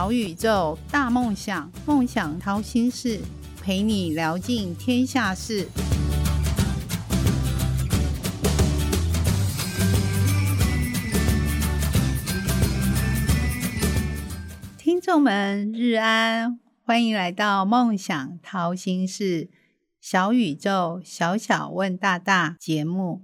[0.00, 3.20] 小宇宙，大梦想，梦想掏心事，
[3.60, 5.68] 陪你聊尽天下事。
[14.78, 19.50] 听众们，日安，欢迎来到梦想掏心事
[20.00, 23.20] 小宇宙小小问大大节目，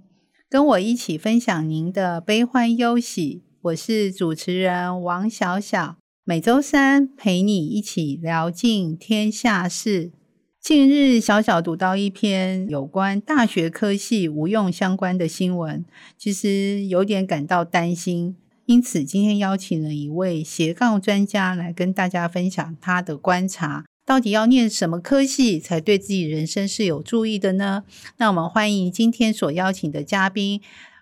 [0.47, 3.41] 跟我一起分享您的悲欢忧喜。
[3.63, 5.95] 我是主持人王小小，
[6.29, 10.11] 每周三陪你一起聊尽天下事。
[10.59, 15.85] 近日，小小读到一篇有关大学科系无用相关的新闻，
[16.17, 18.35] 其实有点感到担心。
[18.65, 23.85] 因此，今天邀请了一位斜杠专家来跟大家分享他的观察。
[24.05, 27.85] 到底要念什么科系才对自己人生是有注意的呢？
[28.17, 30.59] 那我们欢迎今天所邀请的嘉宾。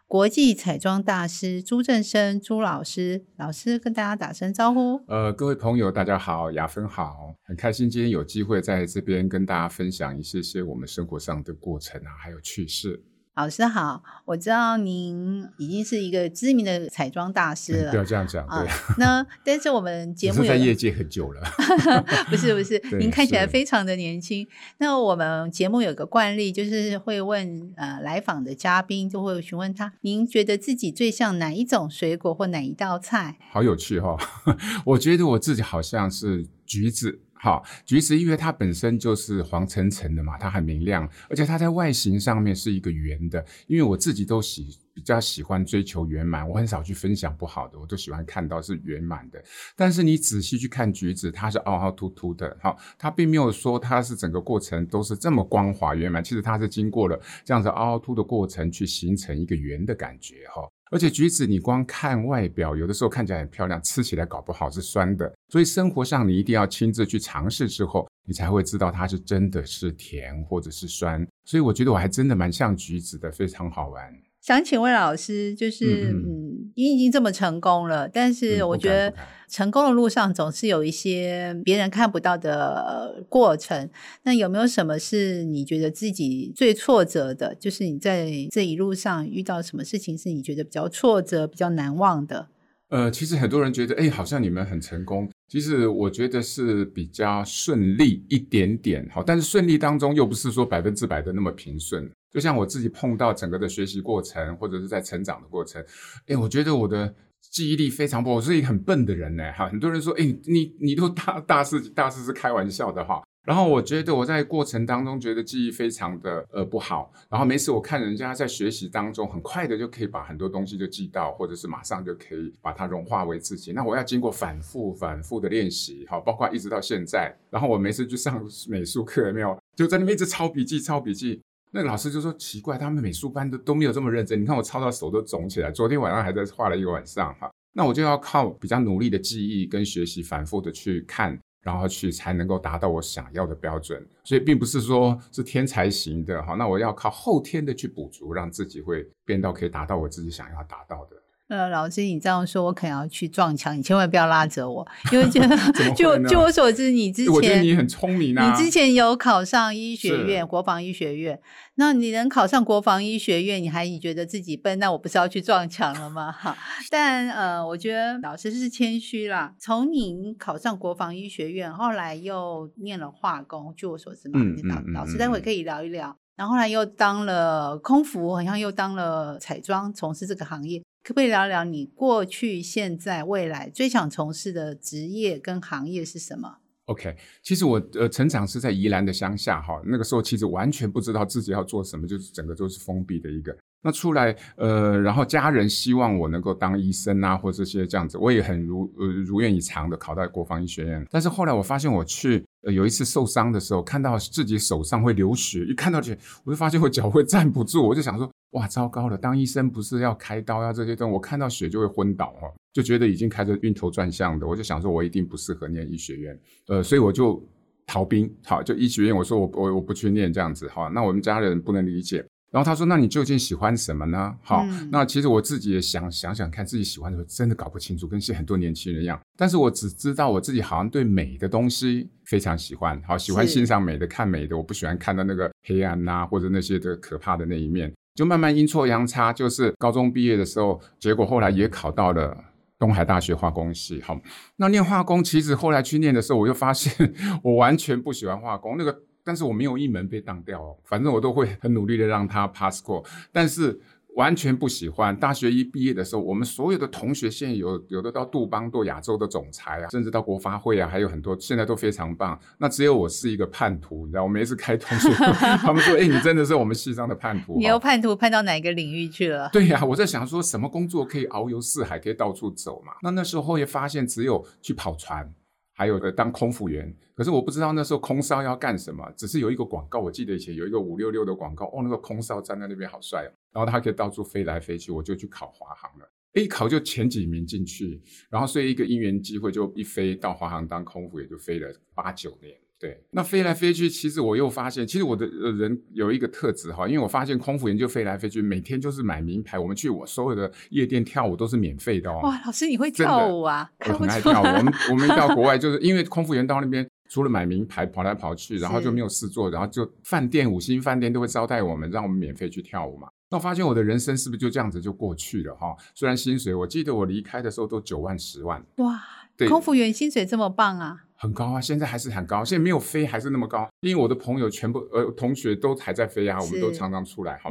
[0.08, 5.02] 国际彩妆大师朱正生朱老师，老师跟大家打声招呼。
[5.08, 13.04] 呃，各位朋友，大家好，雅芬好，很开心今天有机会在这边跟大家分享一些些我们生活上的过程啊，还有趣事。
[13.36, 17.92] 老师好，我知道您已经是一个知名的彩妆大师了。
[17.92, 18.66] 不要这样讲，对。
[18.98, 21.42] 那但是我们节目在业界很久了，
[22.32, 24.48] 不是不是， 您看起来非常的年轻。
[24.77, 33.38] 那我们节目有个惯例，就是会问呃来访的嘉宾，就会询问他，您觉得自己最像哪一种水果或哪一道菜？
[33.52, 34.16] 好有趣哈，
[34.86, 37.20] 我觉得我自己好像是橘子。
[37.46, 43.46] 好，橘子因为它本身就是黄橙橙的嘛，它很明亮，而且它在外形上面是一个圆的。
[43.68, 49.40] 因为我自己都喜比较喜欢追求圆满，我很少去分享不好的，我都喜欢看到是圆满的。
[49.76, 60.68] 但是你仔细去看橘子，它是凹凹凸凸的，好，它并没有说它是整个过程都是这么光滑圆满，其实它是经过了这样子凹凹凸的过程去形成一个圆的感觉，哈。
[60.91, 65.34] 而且橘子，你光看外表，有的时候看起来很漂亮，吃起来搞不好是酸的。
[65.50, 71.26] 所以生活上你一定要亲自去尝试之后，你才会知道它是真的是甜或者是酸。
[71.44, 74.16] 所以我觉得我还真的蛮像橘子的，非常好玩。
[74.46, 79.12] 想请问老师，就是嗯，你已经这么成功了，但是我觉得
[79.50, 83.90] 成功的路上总是有一些别人看不到的过程。
[84.22, 87.56] 那有没有什么是你觉得自己最挫折的？
[87.56, 92.50] 就是你在这一路上遇到什么事情是你觉得比较挫折、比较难忘的？
[92.90, 95.28] 呃，其实很多人觉得，哎，好像你们很成功。
[95.48, 102.08] 其实我觉得是比较顺利一点点，好，但是顺利当中又不是说百分之百的那么平顺。
[102.35, 105.81] 就像我自己碰到整个的学习过程，或者是在成长的过程，
[106.28, 109.53] 哎，我觉得我的记忆力非常不好，我是一个很笨的人呢。
[109.53, 113.23] 哈，很多人说，哎，你你都大大事大事是开玩笑的哈。
[113.46, 117.09] 然后我觉得我在过程当中觉得记忆非常的呃不好。
[117.29, 123.72] 然后每次我看人家在学习当中很快的就可以把很多东西就记到，或者是马上就可以把它融化为自己。
[123.72, 127.34] 那我要经过反复反复的练习，好，包括一直到现在。
[127.50, 131.41] 然后我每次去上美术课，没有就在那边一直抄笔记，抄笔记。
[131.75, 134.41] 那老师就说奇怪，他们美术班都都没有这么认真。
[134.41, 137.52] 你看我抄到手都肿起来，昨天晚上还在画了一个晚上哈。
[137.74, 144.02] 那我就要靠比较努力的记忆跟学习，反复的去看，然后去才能够达到我想要的标准。
[144.24, 146.53] 所以并不是说是天才型的哈。
[146.53, 151.18] 那我要靠后天的去补足，让自己会变到可以达到我自己想要达到的。
[151.48, 155.40] 呃，老师，你这样说，我可能要去撞墙，你千万不要拉着我，因为就
[155.96, 161.40] 就就我所知，你之前我觉得你很聪明啊，你之前有考上医学院，国防医学院，
[161.76, 166.32] 那你能考上国防医学院，你还你觉得自己笨，那我不是要去撞墙了吗？
[166.32, 166.58] 哈，
[166.90, 169.54] 但呃，我觉得老师是谦虚啦。
[169.60, 176.18] 从你考上国防医学院，后来又念了化工，据我所知嘛，老老师待会可以聊一聊。
[176.36, 180.82] 然后来又当了空服，好像又当了彩妆，从事这个行业。
[181.06, 193.56] 可不可以聊聊你过去、现在、未来最想从事的职业跟行业是什么？OK，其实我呃成长是在宜兰的乡下哈，那个时候其实完全不知道自己要做什么，就是整个都是封闭的一个。
[193.84, 201.06] 那出来呃，然后家人希望我能够当医生啊，或这些这样子，我也很如呃如愿以偿的考到国防医学院。
[201.12, 208.29] 但是后来我发现我去呃有一次受伤的时候，看到自己手上会流血，一看到血，我就发现我脚会站不住，我就想说。
[208.52, 209.17] 哇，糟糕了！
[209.17, 214.47] 当医生不是要开刀啊这些东西，我看到血就会昏倒哦，就觉得已经开始晕头转向的。
[214.47, 217.46] 我就想说，我一定不适合念医学院，呃，所以我就
[217.85, 218.34] 逃兵。
[218.46, 220.70] 好，就医学院，我说我我我不去念这样子。
[220.70, 222.26] 好，那我们家人不能理解。
[222.52, 229.20] 然后他说：“那你究竟喜欢什么呢？”好，那其实我自己也想想想看，自己喜欢什么真的搞不清楚，跟现很多年轻人一样。
[229.38, 234.56] 但是我只知道我自己好像对美的东西非常喜欢，好喜欢欣赏美的、看美的。
[234.56, 237.92] 我不喜欢看到那个黑暗呐，或者那些的可怕的那一面。
[238.14, 242.34] 就慢慢阴错阳差，就是高中毕业的时候，结果后来也考到了
[242.80, 244.02] 东海大学化工系。
[244.02, 244.18] 好，
[244.56, 247.14] 那念化工，其实后来去念的时候，我又发现
[247.44, 253.82] 我完全不喜欢化工那个，但是我没有一门被当掉哦，反正我都会很努力的让他 pass 过，但是。
[254.16, 255.14] 完全不喜欢。
[255.14, 262.39] 大学一毕业的时候，我们所有的同学现在有有的到杜邦做亚洲的总裁啊，甚至到国发会啊，还有很多现在都非常棒。
[262.57, 265.10] 那只有我是一个叛徒，你知道，我每次开同学，
[265.60, 269.50] 他们说：“哎，你真的是我们系上的叛徒。”你又叛徒叛到哪个领域去了？
[269.51, 272.94] 对呀，我在想说什么工作可以遨游四海，可以到处走嘛。
[273.04, 275.30] 那那时候也发现只有去跑船。
[275.77, 292.56] 还有个当空服员，可是我不知道那时候空少要干什么，只是有一个广告，我记得以前有一个五六六的广告，哦，那个空少站在那边好帅哦，然后他可以到处飞来飞去，我就去考华航了，一考就前几名进去，然后所以一个因缘机会就一飞到华航当空服，也就飞了八九年。
[292.77, 299.57] 对，那飞来飞去，其实我又发现，其实我的人有一个特质哈，因为我发现空服员就飞来飞去，每天就是买名牌。
[299.57, 302.19] 我们去我所有的夜店跳舞都是免费的哦。
[302.24, 303.69] 哇，老师你会跳舞啊？
[303.88, 304.45] 我很爱跳舞。
[304.45, 313.07] 我们 我们到国外就是因为空服员到那边，除了买名牌跑来跑去，然后就没有事做，然后就饭店五星饭店都会招待我们，让我们免费去跳舞嘛。
[313.31, 315.74] 那我发现我的人生是不是就这样子就过去了哈？
[315.95, 318.62] 虽然薪水，我记得我离开的时候都九万十万。
[318.75, 319.01] 哇，
[319.48, 321.04] 空服员薪水这么棒啊！
[321.17, 327.50] 很高啊，现在还是很高，现在没有飞还是那么高，因为我的朋友全部呃同学都还在飞啊，我们都常常出来哈。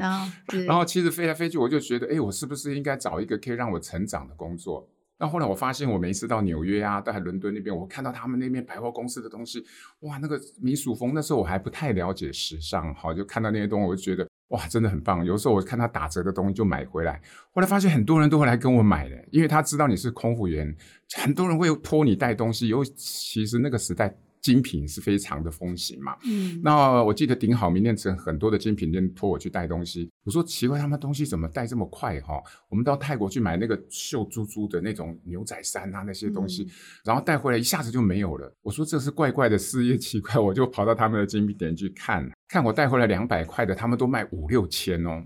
[0.66, 4.88] 然后其实飞来飞去，我就觉得，哎，我是不是应该找一个可以让我成长的工作？
[5.19, 9.64] 那后来我发现，我每一次到纽约啊，到伦敦那边，我看到他们那边百货公司的东西，
[10.00, 14.28] 哇，那个米鼠风，那时候我还不太了解时尚，好，就看到那些东西，我就觉得。
[14.49, 15.25] 哇，真的很棒！
[15.25, 17.20] 有时候我看他打折的东西就买回来，
[17.52, 20.75] 后来发现很多人都会来跟我买的，因为他知道你是空服员，
[21.17, 22.69] 很多人会托你带东西。
[22.69, 24.17] 尤其实那个时代。
[24.44, 32.43] 精品是非常的风行嘛，嗯，那我记得顶好名店城很多的精品店托我去带东西，我说奇怪，他们东西怎么带这么快哈？
[32.69, 36.69] 我们到泰国去买那个秀珠珠的那种牛仔衫啊，那些东西，
[37.06, 38.55] 然后带回来一下子就没有了。
[38.61, 45.23] 我说这是怪怪的事业奇怪，我就跑到他们的精品店去看，看我带回来两百块的，他们都卖五六千哦。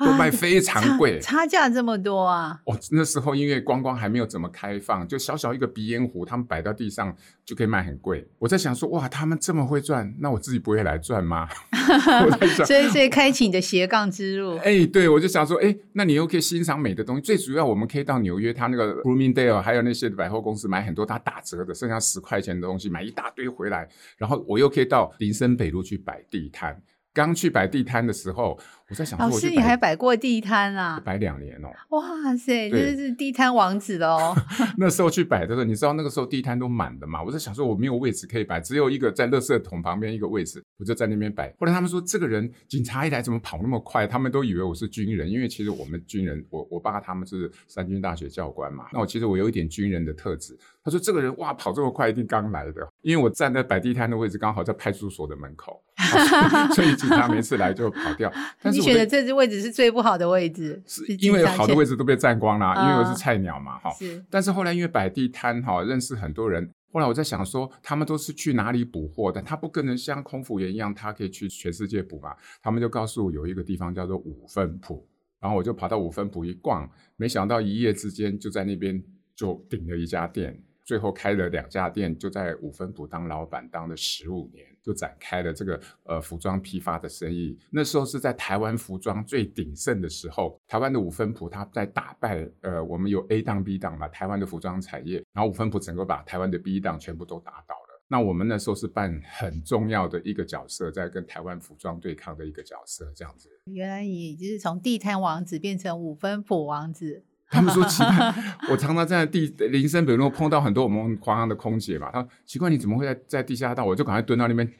[0.00, 2.58] 都卖非常贵，差价这么多啊！
[2.64, 7.14] 哦，那时候因为观光还没有怎么开放，就小小一个鼻烟壶，他们摆到地上
[7.44, 8.26] 就可以卖很贵。
[8.38, 11.46] 我在想说，哇，他们这么会赚，那我自己不会来赚吗？
[12.64, 14.56] 所以所以开启你的斜杠之路。
[14.58, 17.22] 哎，对，我就想说，哎，那你又可以欣赏美的东西。
[17.22, 26.80] 最主要，我们可以到纽约，他那个 Bloomingdale 还有那些百货公司买很多他打折的，剩下十块钱的东西买一大堆回来，然后我又可以到林森北路去摆地摊。
[27.12, 28.58] 刚去摆地摊的时候，
[28.88, 31.00] 我在想，老师你还摆过地摊啊？
[31.04, 31.68] 摆两年哦！
[31.90, 34.34] 哇塞，真的是地摊王子的哦。
[34.78, 37.22] 那时候去摆的时候，你知道那个时候地摊都满的嘛？
[37.22, 41.52] 我在想说，我没有位置可以摆，只有一个在垃圾桶旁边一个位置，我就在那边摆。
[41.58, 44.06] 后来他们说，这个人警察一来怎么跑那么快？
[44.06, 48.86] 他们都以为我是军人，因为其实我们军人，我我爸他们是三军大学教官嘛。
[48.92, 50.56] 那我其实我有一点军人的特质。
[50.82, 55.82] 他说这个人哇跑这么快，一定刚来的，因为我站在摆地摊的位置，刚好在派出所的门口。
[56.74, 58.32] 所以警察每次来就跑掉。
[58.62, 63.90] 但是你选的这只位置是最不好的位置，是因为好的位置都被占光了，因为我是菜鸟嘛，哈。
[63.90, 64.24] 是。
[64.30, 66.70] 但是后来因为摆地摊哈，认识很多人。
[66.92, 69.40] 后来我在想说，他们都是去哪里补货的？
[69.40, 72.34] 他不可能像空服员一样，他可以去全世界补嘛？
[72.60, 75.06] 他们就告诉我有一个地方叫做五分铺，
[75.40, 79.00] 然后我就跑到五分铺一逛，没想到一夜之间就在那边
[79.36, 80.60] 就顶了一家店。
[80.90, 87.56] 最后开了两家店，就在五分埔当老板当了十五年，就展开了这个呃服装批发的生意。
[87.70, 98.02] 那时候是在台湾服装最鼎盛的时候，台湾的五分埔它在打败呃我们有 A 档 B 档嘛，台湾的服装产业，然后五分埔整个把台湾的 B 档全部都打倒了。
[98.08, 103.48] 那我们那时候是扮很重要的一个角色，在跟台湾服装对抗的一个角色，这样子。
[103.66, 107.22] 原来你就是从地摊王子变成五分埔王子。
[107.52, 108.34] 他们说奇怪，
[108.70, 112.08] 我常常在地林森北路碰到很多我们华航的空姐嘛。
[112.12, 113.84] 他说奇怪，你怎么会在在地下道？
[113.84, 114.70] 我就赶快蹲到那边，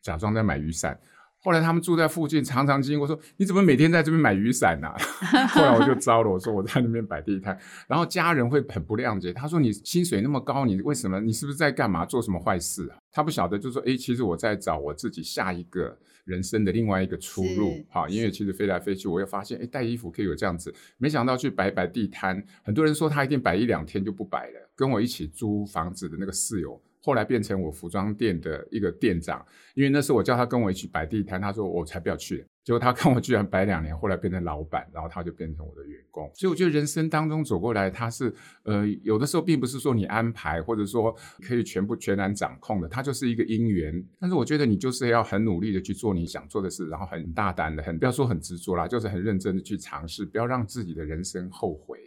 [0.00, 0.96] 假装在买雨伞。
[1.42, 4.88] 后来他们住在附近，常常经过，说你怎么每天在这边买雨伞呢？
[5.50, 9.32] 后来我就糟了，我说我在那边摆地摊，然后家人会很不谅解。
[9.32, 11.20] 他说你薪水那么高，你为什么？
[11.20, 12.04] 你是不是在干嘛？
[12.04, 12.98] 做什么坏事啊？
[13.10, 15.98] 他不晓得，就说哎，其实我在找我自己下一个。
[16.26, 24.70] 人生的另外一个出路，哈，因为其实飞来飞去，我又发现，哎，带衣服可以有这样子，没想到去摆摆地摊，很多人说他一定摆一两天就不摆了。
[24.76, 32.44] 跟我一起租房子的那个室友，后来变成我服装店的一个店长，因为那时候我叫他跟我一起摆地摊，他说我才不要去。
[32.62, 36.30] 结果他看我居然摆两年，后来变成老板，然后他就变成我的员工。
[36.34, 38.32] 所以我觉得人生当中走过来，他是
[38.64, 44.04] 呃有的时候并不是说你安排或者说可以全部全然掌控的，他就是一个因缘。
[44.20, 51.98] 但是我觉得你就是要很努力的去做你想做的事，然后很大胆的，很不要说很执着啦，就是很认真的去尝试，不要让自己的人生后悔。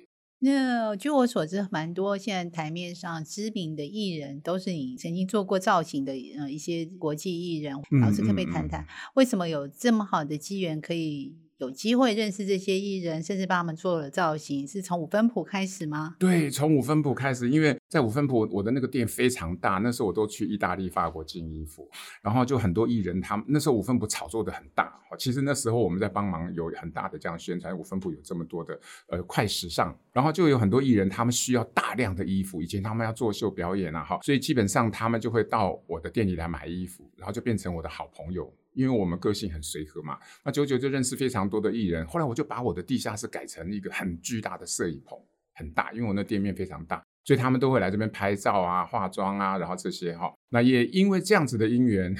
[0.45, 7.73] 那据我所知，蛮多现在台面上知名的艺人都是你曾经做过造型的，呃，一些国际艺人。
[8.01, 11.33] 老师可不可以谈谈，为什么有这么好的机缘可以？
[11.57, 16.15] 有机会认识这些艺人，甚至帮他们做了造型，是从五分谱开始吗？
[16.19, 21.89] 对，从五分谱开始，因为在五分谱，我的那个店非常大，那时候我都去意大利、法国进衣服，
[22.22, 24.91] 然后就很多艺人，他们那时候五分谱炒作的很大。
[25.19, 38.51] 其实那时候我们在帮忙，有很大的这样宣传，五分谱有这么多的呃快时尚，然后就有很多艺人，他们需要大量的衣服，以前他们要做秀表演啊，哈，所以基本上他们就会到我的店里来买衣服，然后就变成我的好朋友。
[38.74, 42.06] 因为我们个性很随和嘛，那久久就认识非常多的艺人。
[42.08, 45.18] 后来我就把我的地下室改成一个很巨大的摄影棚，
[45.53, 50.34] 很大，因为我那店面非常大，所以他们都会来这边拍照啊、化妆啊，然后这些哈。
[50.50, 52.15] 那也因为这样子的因缘，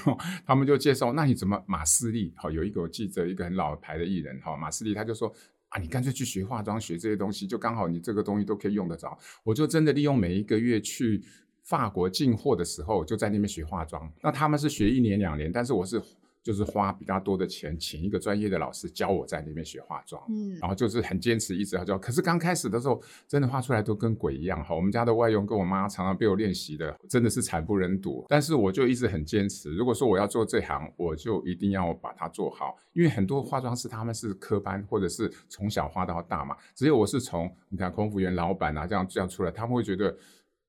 [0.46, 2.34] 他们就介绍，那你怎么马斯利？
[2.38, 5.34] 哈，有一个我记得一个很老牌的艺人哈，马斯利他就说
[5.70, 9.18] 啊，你干脆去学化妆，学这些东西，就刚好你这个东西都可以用得着。
[9.44, 11.24] 我就真的利用每一个月去
[11.64, 14.12] 法国进货的时候，就在那边学化妆。
[14.22, 16.02] 那他们是学一年两年，但是我是。
[16.44, 21.98] 就是花比较多的钱，请一个专业的老师教我在那边学化妆，嗯，然后就是很坚持，一直要教。
[21.98, 24.76] 可是刚开始的时候，真的画出来都跟鬼一样哈。
[24.76, 28.26] 我们家的外佣跟我妈常常被我练习的，真的是惨不忍睹。
[28.28, 32.76] 但是我就一直很坚持，如果说我要做这行，我就一定要把它做好。
[32.92, 40.14] 因为很多化妆师他们是科班，或者是从小画到大嘛，只有我是从你看空服员老板啊这样这样出来，他们会觉得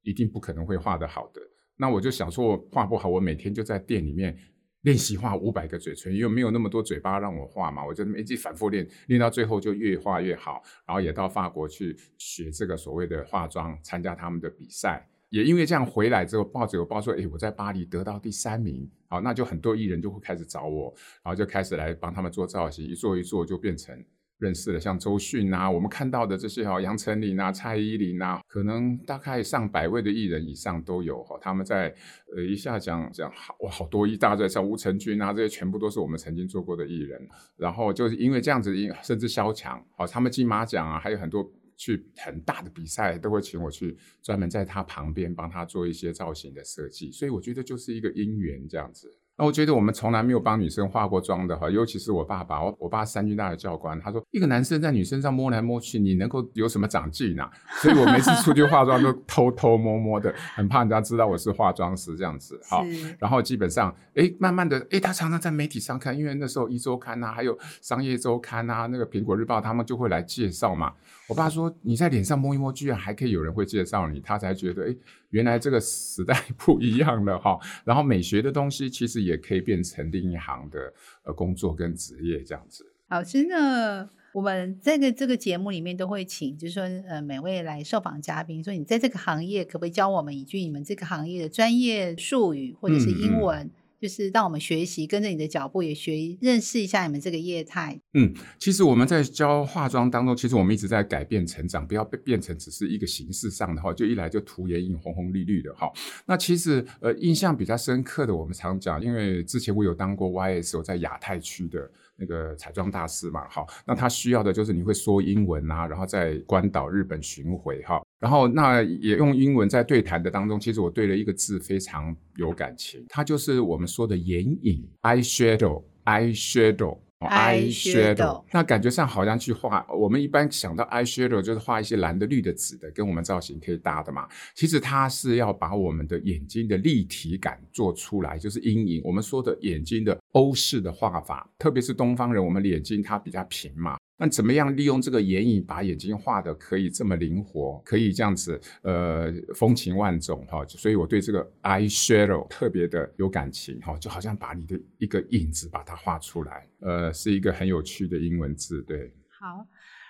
[0.03, 1.41] 一定不可能会画得好的。
[1.77, 4.39] 那我就想说，我画不好，我每天就在店里面。
[4.85, 10.63] 练习画五百个嘴唇，因为没有那么多嘴巴让我画嘛，我就一直反复练，练到最后就越画越好。
[10.87, 15.07] 然后也到法国去学这个所谓的化妆，参加他们的比赛。
[15.31, 18.89] 也因为这样回来之后，报纸有报说，哎，我在巴黎得到第三名。
[19.09, 23.99] 好，那就很多艺人就会开始找我，然后就开始来帮他们做造型，一做一做就变成。
[24.39, 31.39] 认识了像周迅啊，我们看到的这些哈，杨丞琳啊、蔡依林啊，可能大概上百位的艺人以上都有哈。
[31.41, 31.95] 他们在
[32.35, 37.21] 呃一下讲讲好哇，好多一大堆，像吴承军啊这些，全部都是我们曾经做过的艺人。
[37.57, 47.11] 然后就是因为这样子，甚至萧蔷，好，他们金马奖啊，还有很多去很大的比赛，都会请我去专门在他旁边帮他做一些造型的设计。
[47.13, 49.09] 所以我觉得就是一个姻缘这样子。
[49.37, 57.51] 那我觉得我们从来没有帮女生化过妆的哈，尤其是我爸爸，我我爸三军大的教官，他说一个男生在女生上摸来摸去，你能够有什么长进啊？
[57.83, 62.61] 所以我每次出去化妆都偷偷摸摸的，很怕人家知道我是化妆师这样子。
[62.69, 62.85] 哈，
[63.19, 70.93] 然后基本上，哎，慢慢的，哎，他常常在媒体上看，因为那时候一周刊呐，还有商业周刊呐，那个苹果日报，他们就会来介绍嘛。
[71.27, 74.95] 我爸说你在脸上摸一摸，居然还可以有人会介绍你，他才觉得，哎，
[75.31, 77.59] 原来这个时代 不一样了哈。
[77.85, 79.24] 然后美学的东西其实。
[79.25, 80.93] 也可以变成另一行的
[81.25, 82.85] 呃工作跟职业这样子。
[83.09, 93.71] 老师呢，我们这个这个节目里面都会请，就是说呃每位来受访嘉宾，说你在这个行业可不可以教我们一句你们这个行业的专业术语或者是英文？
[94.05, 97.99] 就是让我们学习，跟着你的脚步也学认识一下你们这个业态。
[98.13, 105.91] 嗯，其实我们在教化妆当中，其实我们一直在改变成长，不要变变成只是一个形式上的哈，就一来就涂眼影红红绿绿的哈。
[106.27, 111.91] 那其实呃印象比较深刻的，我们常讲，因为之前我有当过 YS，我在亚太区的。
[112.17, 126.99] 那个彩妆大师嘛，好，那他需要的就是你会说英文啊，然后在关岛、日本巡回哈，然后那也用英文在对谈的当中，其实我对了一个字非常有感情，它就是我们说的眼影，eye shadow，eye shadow。
[127.21, 129.87] eye shadow，那感觉上好像去画。
[129.99, 134.29] 我们一般想到 eye shadow 就是画一些蓝的、绿的、紫的，跟我们造型可以搭的嘛。
[134.55, 139.01] 其实它是要把我们的眼睛的立体感做出来，就是阴影。
[139.05, 143.97] 我们说的眼睛的欧式的画法，特别是东方人，我们眼睛它比较平嘛。
[144.17, 150.65] 那怎么样利用这个眼影把眼睛画的可以这么灵活，可以这样子，呃，风情万种哈。
[150.69, 159.13] 所以我对这个 eye shadow 特别的有感情哈，就好像把你的一个影子把它画出来，呃，是一个很有趣的英文字，对。
[159.29, 159.67] 好。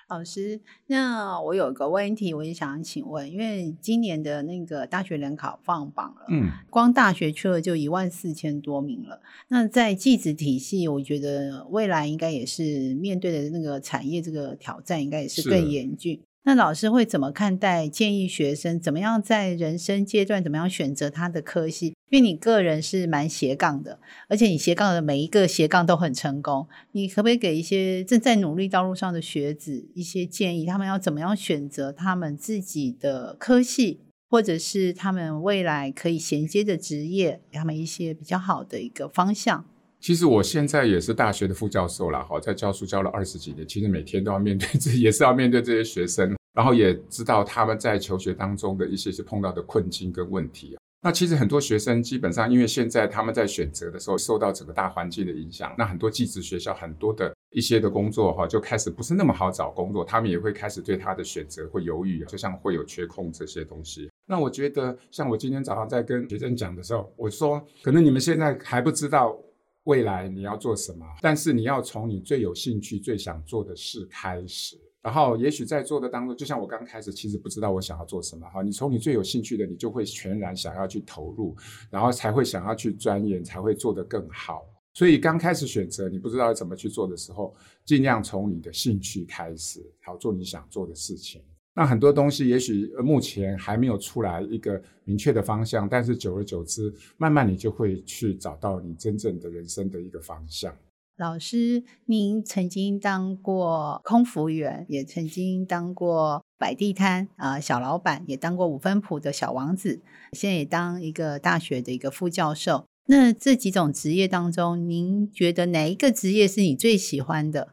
[0.08, 9.20] 老师，那我有个问题，我也想请问，因为今年的那个大学联考放榜了，嗯，光大学去了就一万四千多名了。
[9.48, 16.20] 那在技职体系，我觉得未来应该也是面对的那个产业这个挑战，应该也是更严峻。
[16.46, 17.88] 那老师会怎么看待？
[17.88, 21.94] 建议学生怎么样在人生阶段怎么样选择他的科系？
[22.14, 26.68] 因为你个人是蛮斜杠的，而且你斜杠的每一个斜杠都很成功。
[26.92, 30.64] 你可不可以给一些正在努力道路上的学子一些建议？
[30.64, 33.98] 他们要怎么样选择他们自己的科系，
[34.30, 39.64] 或者是他们未来可以衔接的职业，给他们一些比较好的一个方向？
[39.98, 46.36] 其实我现在也是大学的副教授了，哈，在教书教了二十几年，其实每天都要面对这， 也是要面对这些学生。
[46.52, 50.76] 然后也知道他们在求学当中的一些是碰到的困境跟问题。
[51.04, 64.08] 那其实很多学生基本上，因为现在他们在选择的时候受到整个大环境的影响，那很多寄宿学校很多的一些的工作哈，就开始不是那么好找工作，他们也会开始对他的选择会犹豫，就像会有缺空这些东西。
[64.24, 69.38] 那我觉得，像我今天早上在跟学生讲的时候，我说，可能你们现在还不知道
[69.82, 74.78] 未来你要做什么，但是你要从你最有兴趣、最想做的事开始。
[75.04, 78.62] 然后，也许在做的当中，就像我刚开始，其实不知道我想要做什么哈。
[78.62, 81.54] 你从你最有兴趣的，你就会全然想要去投入，
[81.90, 84.64] 然后才会想要去钻研，才会做得更好。
[84.94, 91.42] 所以刚开始选择你不知道怎么去做的时候，尽量从你的兴趣开始，好做你想做的事情。
[91.74, 100.74] 那很多东西也许目前还没有出来一个明确的方向，但是久而久之，慢慢你就会去找到你真正的人生的一个方向。
[101.16, 110.02] 老师，您曾经当过空服员，也曾经当过摆地摊啊小老板，也当过五分铺的小王子，
[110.32, 112.86] 现在也当一个大学的一个副教授。
[113.06, 117.68] 那这几种职业当中，您觉得哪一个职业是你最喜欢的？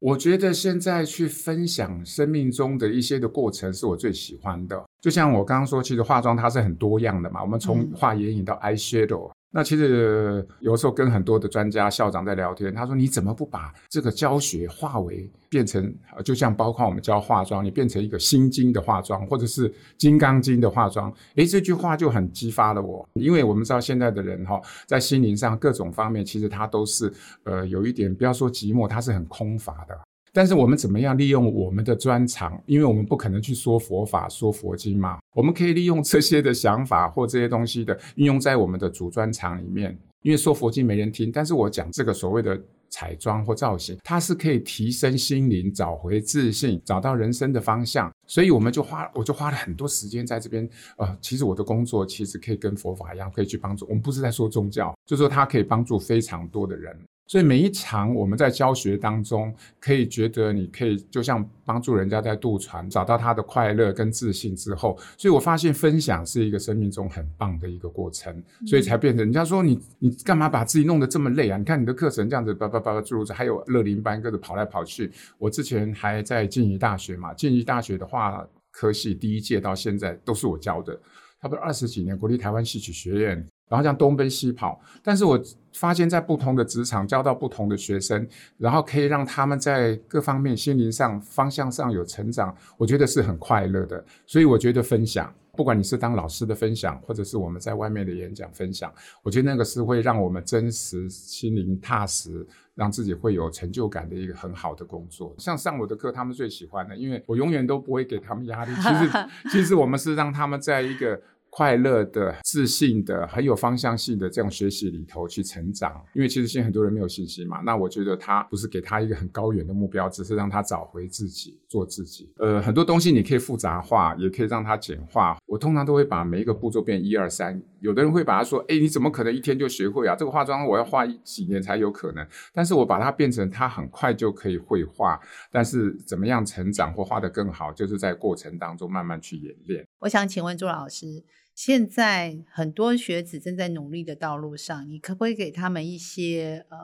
[0.00, 4.84] 我觉得现在去分享生命中的一些的过程，是我最喜欢的。
[5.00, 9.30] 就像我刚刚说，其实化妆它是很多样的嘛，我们从画眼影到 eye shadow。
[9.56, 15.94] 那其实有时候跟很多的专家、校长在聊天，他说：“你怎么不把这个教学化为变成，
[16.24, 27.12] 就像包括我们教化妆，你变成一个心经的化妆，或者是金刚经的化妆？”诶，这句话就很激发了我，因为我们知道现在的人哈，在心灵上各种方面，其实他都是
[27.44, 29.96] 呃有一点，不要说寂寞，他是很空乏的。
[30.34, 32.60] 但是我们怎么样利用我们的专长？
[32.66, 35.18] 因为我们不可能去说佛法、说佛经嘛。
[35.32, 39.96] 我们可以利用这些的想法或这些东西的运用在我们的主专长里面。
[40.22, 42.60] 因为说佛经没人听，但是我讲这个所谓的
[42.90, 48.10] 彩妆或造型，它是可以提升心灵、找回自信、找到人生的方向。
[48.26, 50.68] 所以我们就花，我就花了很多时间在这边。
[50.96, 53.86] 呃，其实我的工作其实可以跟佛法一样，可以去帮助。
[53.86, 56.98] 我们不是在说宗教，就说它可以帮助非常多的人。
[57.26, 71.56] 所以每一场我们在教学当中，可以觉得你可以就像帮助人家在渡船，找到他的快乐跟自信之后，所以我发现分享是一个生命中很棒的一个过程，所以才变成人家说你你干嘛把自己弄得这么累啊？
[71.56, 75.10] 你看你的课程这样子叭叭叭叭诸如此，还有乐龄班跟着跑来跑去。
[75.38, 80.94] 我之前还在静宜大学嘛，静宜大学的话科系第一届到现在都是我教的，
[81.40, 83.46] 差不多二十几年，国立台湾戏曲学院。
[83.68, 85.40] 然后这样东奔西跑，但是我
[85.72, 88.26] 发现，在不同的职场教到不同的学生，
[88.58, 94.04] 然后可以让他们在各方面心灵上、方向上有成长，我觉得是很快乐的。
[94.26, 105.34] 所以我觉得分享，不管你是当老师的分享，或者是我们在外面的演讲分享，我觉得那个是会让我们真实、心灵踏实，让自己会有成就感的一个很好的工作。
[105.38, 108.72] 像上我的课，他们最喜欢的，因为我永远都不会给他们压力。
[108.74, 109.10] 其实，
[109.50, 111.20] 其实我们是让他们在一个。
[111.56, 117.60] 快乐的、自信的、很有方向性的这样学习里头去成长，因为其实现在很多人没有信心嘛。
[117.60, 122.32] 那我觉得他不是给他一个很高远的目标，只是让他找回自己，做自己。
[122.38, 125.38] 呃，很多东西你可以复杂化，也可以让它简化。
[125.46, 127.62] 我通常都会把每一个步骤变一二三。
[127.78, 130.16] 有的人会把它说：“哎，你怎么可能一天就学会啊？
[130.16, 135.20] 这个化妆我要画几年才有可能。”但是我把它变成他很快就可以绘画，
[135.52, 139.86] 但是怎么样成长或画得更好，就是在过程当中慢慢去演练。
[140.00, 141.22] 我想请问朱老师。
[141.54, 146.78] 现在很多学子正在努力的道路上，你可不可以给他们一些呃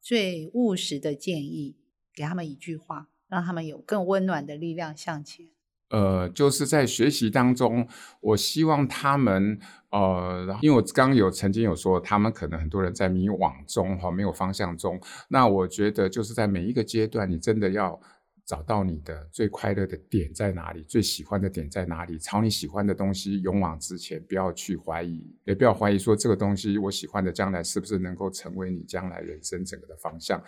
[0.00, 1.76] 最务实的建议？
[2.14, 5.48] 给他们一句话，让他们有更温暖的力量向前。
[5.90, 7.86] 呃，就是在学习当中，
[8.20, 9.58] 我希望他们
[9.90, 14.98] 呃，因为我刚有曾经有说，他们可能很多人在迷惘中哈，没有方向中。
[15.28, 18.00] 那我觉得就是在每一个阶段，你真的要。
[18.46, 22.18] 找到你的最快乐的点在哪里，最喜欢的点在哪里？
[22.18, 30.42] 朝你喜欢的东西勇往直前，不要去怀疑，也不要怀疑说这个东西我喜欢的将来是不是能够成为你将来人生整个的方向。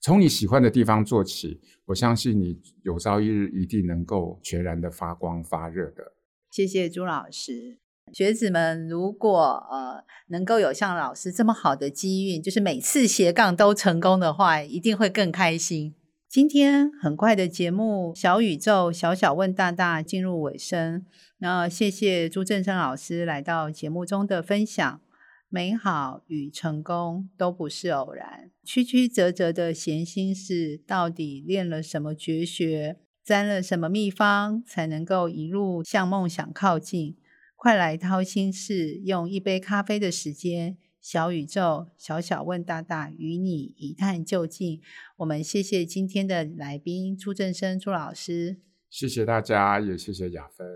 [0.00, 6.12] 从你喜欢的地方做起，我相信你有朝一日一定能够全然的发光发热的。
[6.50, 7.78] 谢谢朱老师，
[8.12, 15.94] 学子们如果呃能够有像老师这么好的机运，就是每次斜杠都成功的话，一定会更开心。
[16.28, 21.06] 今天很快的节目《小宇宙小小问大大》进入尾声，
[21.38, 25.00] 那谢谢朱正生老师来到节目中的分享。
[25.48, 37.16] 美好与成功都不是偶然，曲曲折折的闲心事，到底练了什么绝学，沾了什么秘方，才能够一路向梦想靠近？
[37.54, 40.76] 快来掏心事，用一杯咖啡的时间。
[41.08, 44.80] 小宇宙，小小问大大，与你一探究竟。
[45.18, 48.56] 我们谢谢今天的来宾朱正生朱老师。
[48.90, 50.66] 谢谢大家，也谢谢雅芬。